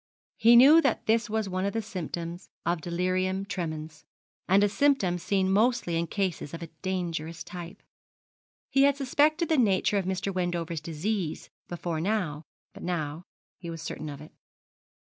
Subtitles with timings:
[0.37, 4.03] He knew that this was one of the symptoms of delirium tremens,
[4.47, 7.83] and a symptom seen mostly in cases of a dangerous type.
[8.71, 10.33] He had suspected the nature of Mr.
[10.33, 12.41] Wendover's disease before now;
[12.73, 13.21] but now
[13.59, 14.31] he was certain of it.